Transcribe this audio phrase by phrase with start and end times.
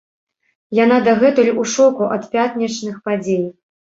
[0.83, 3.45] Яна дагэтуль ў шоку ад пятнічных падзей.